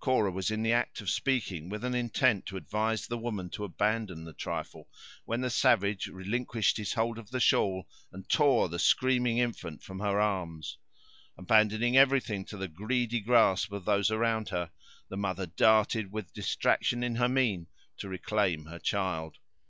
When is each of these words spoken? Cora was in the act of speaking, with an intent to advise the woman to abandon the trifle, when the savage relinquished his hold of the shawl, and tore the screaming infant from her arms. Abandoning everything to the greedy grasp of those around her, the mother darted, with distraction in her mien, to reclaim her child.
Cora 0.00 0.32
was 0.32 0.50
in 0.50 0.64
the 0.64 0.72
act 0.72 1.00
of 1.00 1.08
speaking, 1.08 1.68
with 1.68 1.84
an 1.84 1.94
intent 1.94 2.46
to 2.46 2.56
advise 2.56 3.06
the 3.06 3.16
woman 3.16 3.48
to 3.50 3.62
abandon 3.62 4.24
the 4.24 4.32
trifle, 4.32 4.88
when 5.24 5.40
the 5.40 5.50
savage 5.50 6.08
relinquished 6.08 6.78
his 6.78 6.94
hold 6.94 7.16
of 7.16 7.30
the 7.30 7.38
shawl, 7.38 7.86
and 8.10 8.28
tore 8.28 8.68
the 8.68 8.80
screaming 8.80 9.38
infant 9.38 9.84
from 9.84 10.00
her 10.00 10.18
arms. 10.18 10.78
Abandoning 11.36 11.96
everything 11.96 12.44
to 12.46 12.56
the 12.56 12.66
greedy 12.66 13.20
grasp 13.20 13.70
of 13.70 13.84
those 13.84 14.10
around 14.10 14.48
her, 14.48 14.72
the 15.10 15.16
mother 15.16 15.46
darted, 15.46 16.10
with 16.10 16.32
distraction 16.34 17.04
in 17.04 17.14
her 17.14 17.28
mien, 17.28 17.68
to 17.98 18.08
reclaim 18.08 18.64
her 18.64 18.80
child. 18.80 19.36